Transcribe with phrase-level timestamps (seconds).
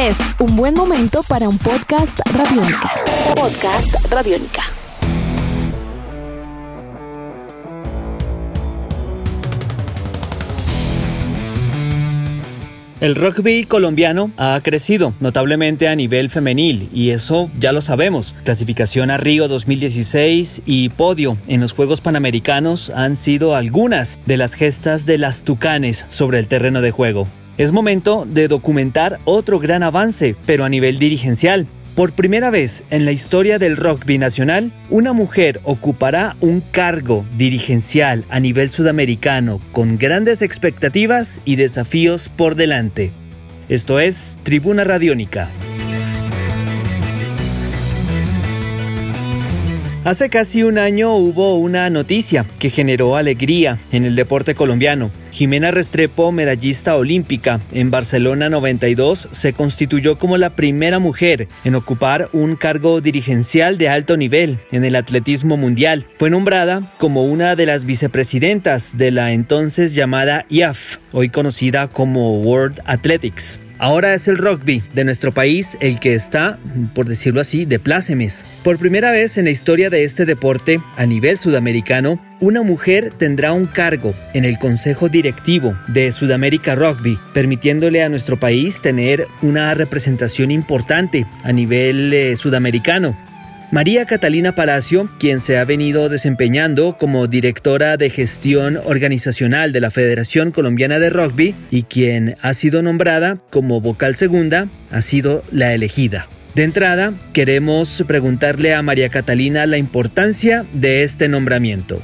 [0.00, 2.90] Es un buen momento para un podcast radiónica.
[3.36, 4.62] Podcast radiónica.
[13.02, 18.34] El rugby colombiano ha crecido notablemente a nivel femenil y eso ya lo sabemos.
[18.44, 24.54] Clasificación a Río 2016 y podio en los Juegos Panamericanos han sido algunas de las
[24.54, 27.26] gestas de las tucanes sobre el terreno de juego.
[27.60, 31.66] Es momento de documentar otro gran avance, pero a nivel dirigencial.
[31.94, 38.24] Por primera vez en la historia del rugby nacional, una mujer ocupará un cargo dirigencial
[38.30, 43.10] a nivel sudamericano con grandes expectativas y desafíos por delante.
[43.68, 45.50] Esto es Tribuna Radiónica.
[50.02, 55.10] Hace casi un año hubo una noticia que generó alegría en el deporte colombiano.
[55.30, 62.30] Jimena Restrepo, medallista olímpica en Barcelona 92, se constituyó como la primera mujer en ocupar
[62.32, 66.06] un cargo dirigencial de alto nivel en el atletismo mundial.
[66.18, 72.40] Fue nombrada como una de las vicepresidentas de la entonces llamada IAF, hoy conocida como
[72.40, 73.60] World Athletics.
[73.82, 76.58] Ahora es el rugby de nuestro país el que está,
[76.94, 78.44] por decirlo así, de plácemes.
[78.62, 83.54] Por primera vez en la historia de este deporte a nivel sudamericano, una mujer tendrá
[83.54, 89.72] un cargo en el Consejo Directivo de Sudamérica Rugby, permitiéndole a nuestro país tener una
[89.72, 93.16] representación importante a nivel eh, sudamericano.
[93.72, 99.92] María Catalina Palacio, quien se ha venido desempeñando como directora de gestión organizacional de la
[99.92, 105.72] Federación Colombiana de Rugby y quien ha sido nombrada como vocal segunda, ha sido la
[105.72, 106.26] elegida.
[106.56, 112.02] De entrada, queremos preguntarle a María Catalina la importancia de este nombramiento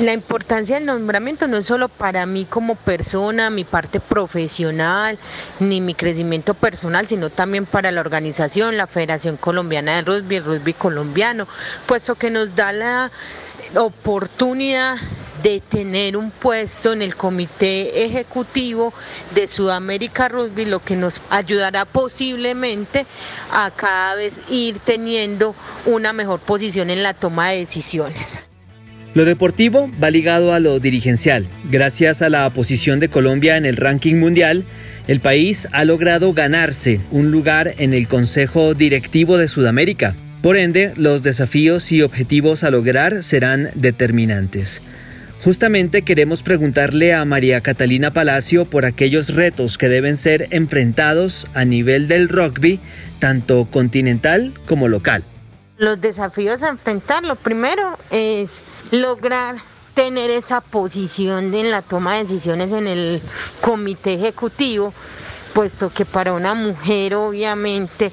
[0.00, 5.18] la importancia del nombramiento no es solo para mí como persona, mi parte profesional,
[5.58, 10.44] ni mi crecimiento personal, sino también para la organización, la Federación Colombiana de Rugby, el
[10.44, 11.48] Rugby Colombiano,
[11.86, 13.10] puesto que nos da la
[13.74, 14.98] oportunidad
[15.42, 18.92] de tener un puesto en el comité ejecutivo
[19.34, 23.06] de Sudamérica Rugby, lo que nos ayudará posiblemente
[23.52, 25.54] a cada vez ir teniendo
[25.86, 28.40] una mejor posición en la toma de decisiones.
[29.14, 31.46] Lo deportivo va ligado a lo dirigencial.
[31.70, 34.64] Gracias a la posición de Colombia en el ranking mundial,
[35.06, 40.14] el país ha logrado ganarse un lugar en el Consejo Directivo de Sudamérica.
[40.42, 44.82] Por ende, los desafíos y objetivos a lograr serán determinantes.
[45.42, 51.64] Justamente queremos preguntarle a María Catalina Palacio por aquellos retos que deben ser enfrentados a
[51.64, 52.80] nivel del rugby,
[53.18, 55.24] tanto continental como local.
[55.78, 59.58] Los desafíos a enfrentar, lo primero es lograr
[59.94, 63.22] tener esa posición en la toma de decisiones en el
[63.60, 64.92] comité ejecutivo,
[65.54, 68.10] puesto que para una mujer obviamente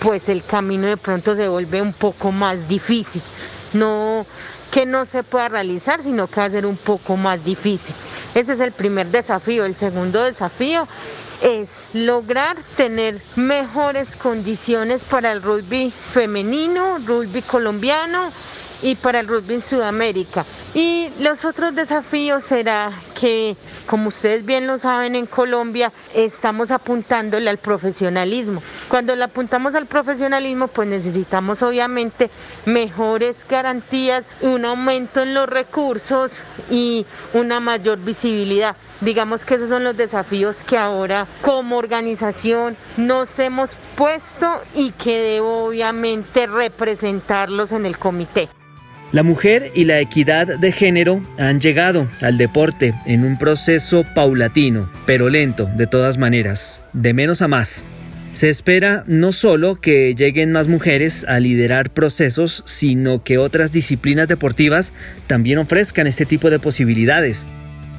[0.00, 3.22] pues el camino de pronto se vuelve un poco más difícil.
[3.72, 4.26] No
[4.70, 7.94] que no se pueda realizar, sino que va a ser un poco más difícil.
[8.34, 9.64] Ese es el primer desafío.
[9.64, 10.86] El segundo desafío
[11.40, 18.30] es lograr tener mejores condiciones para el rugby femenino, rugby colombiano
[18.82, 20.44] y para el rugby en Sudamérica.
[20.74, 23.56] Y los otros desafíos será que,
[23.86, 28.62] como ustedes bien lo saben, en Colombia estamos apuntándole al profesionalismo.
[28.88, 32.30] Cuando le apuntamos al profesionalismo, pues necesitamos obviamente
[32.66, 38.76] mejores garantías, un aumento en los recursos y una mayor visibilidad.
[39.00, 45.18] Digamos que esos son los desafíos que ahora como organización nos hemos puesto y que
[45.20, 48.48] debo obviamente representarlos en el comité.
[49.10, 54.92] La mujer y la equidad de género han llegado al deporte en un proceso paulatino,
[55.06, 57.86] pero lento de todas maneras, de menos a más.
[58.32, 64.28] Se espera no solo que lleguen más mujeres a liderar procesos, sino que otras disciplinas
[64.28, 64.92] deportivas
[65.26, 67.46] también ofrezcan este tipo de posibilidades.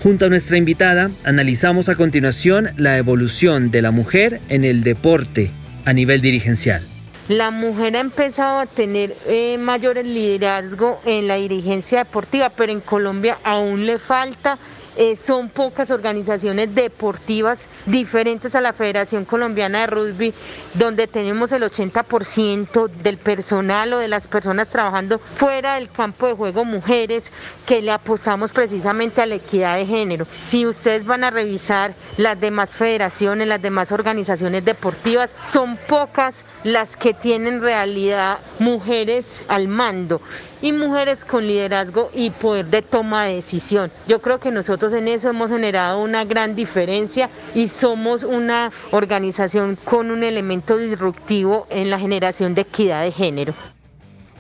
[0.04, 5.50] Junto a nuestra invitada, analizamos a continuación la evolución de la mujer en el deporte
[5.86, 6.84] a nivel dirigencial.
[7.30, 12.82] La mujer ha empezado a tener eh, mayor liderazgo en la dirigencia deportiva, pero en
[12.82, 14.58] Colombia aún le falta
[15.00, 20.34] eh, son pocas organizaciones deportivas diferentes a la Federación Colombiana de Rugby,
[20.74, 26.34] donde tenemos el 80% del personal o de las personas trabajando fuera del campo de
[26.34, 27.32] juego mujeres,
[27.66, 30.28] que le apostamos precisamente a la equidad de género.
[30.42, 36.98] Si ustedes van a revisar las demás federaciones, las demás organizaciones deportivas, son pocas las
[36.98, 40.20] que tienen realidad mujeres al mando
[40.62, 43.92] y mujeres con liderazgo y poder de toma de decisión.
[44.08, 49.78] Yo creo que nosotros en eso hemos generado una gran diferencia y somos una organización
[49.84, 53.54] con un elemento disruptivo en la generación de equidad de género.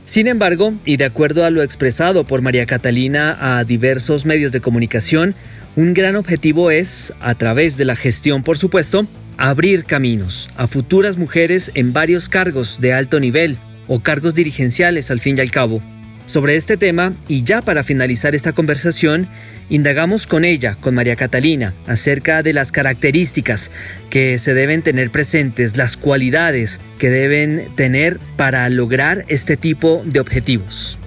[0.06, 4.60] Sin embargo, y de acuerdo a lo expresado por María Catalina a diversos medios de
[4.60, 5.36] comunicación,
[5.76, 9.06] un gran objetivo es, a través de la gestión por supuesto,
[9.38, 13.58] abrir caminos a futuras mujeres en varios cargos de alto nivel
[13.88, 15.82] o cargos dirigenciales al fin y al cabo.
[16.30, 19.28] Sobre este tema, y ya para finalizar esta conversación,
[19.68, 23.72] indagamos con ella, con María Catalina, acerca de las características
[24.12, 30.20] que se deben tener presentes, las cualidades que deben tener para lograr este tipo de
[30.20, 31.00] objetivos.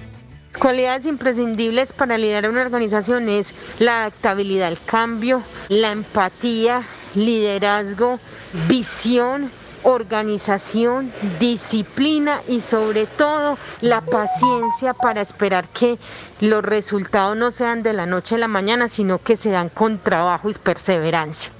[0.58, 6.82] Cualidades imprescindibles para liderar una organización es la adaptabilidad al cambio, la empatía,
[7.14, 8.18] liderazgo,
[8.68, 9.52] visión
[9.82, 15.98] organización, disciplina y sobre todo la paciencia para esperar que
[16.40, 19.98] los resultados no sean de la noche a la mañana, sino que se dan con
[19.98, 21.52] trabajo y perseverancia.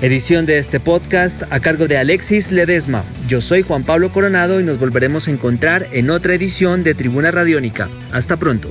[0.00, 3.04] Edición de este podcast a cargo de Alexis Ledesma.
[3.28, 7.30] Yo soy Juan Pablo Coronado y nos volveremos a encontrar en otra edición de Tribuna
[7.30, 7.88] Radiónica.
[8.12, 8.70] Hasta pronto.